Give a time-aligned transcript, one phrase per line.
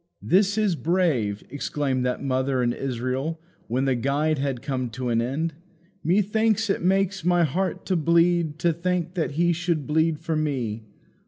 [0.23, 5.21] "This is brave!" exclaimed that mother in Israel, when the guide had come to an
[5.21, 5.53] end.
[6.03, 10.81] "Methinks it makes my heart to bleed to think that He should bleed for me.